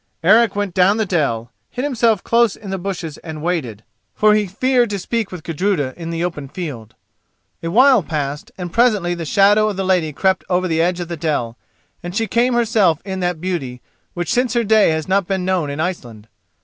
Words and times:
Eric 0.23 0.55
went 0.55 0.73
down 0.73 0.97
the 0.97 1.05
dell, 1.05 1.51
hid 1.69 1.83
himself 1.83 2.23
close 2.23 2.55
in 2.55 2.71
the 2.71 2.79
bushes 2.79 3.19
and 3.19 3.43
waited, 3.43 3.83
for 4.15 4.33
he 4.33 4.47
feared 4.47 4.89
to 4.89 4.97
speak 4.97 5.31
with 5.31 5.43
Gudruda 5.43 5.93
in 5.95 6.09
the 6.09 6.23
open 6.25 6.47
field. 6.47 6.95
A 7.61 7.69
while 7.69 8.01
passed, 8.01 8.51
and 8.57 8.73
presently 8.73 9.13
the 9.13 9.25
shadow 9.25 9.69
of 9.69 9.77
the 9.77 9.85
lady 9.85 10.11
crept 10.11 10.43
over 10.49 10.67
the 10.67 10.81
edge 10.81 10.99
of 10.99 11.07
the 11.07 11.17
dell, 11.17 11.55
then 12.01 12.13
she 12.13 12.25
came 12.25 12.55
herself 12.55 12.99
in 13.05 13.19
that 13.19 13.39
beauty 13.39 13.79
which 14.15 14.33
since 14.33 14.55
her 14.55 14.63
day 14.63 14.89
has 14.89 15.07
not 15.07 15.27
been 15.27 15.45
known 15.45 15.69
in 15.69 15.79
Iceland. 15.79 16.27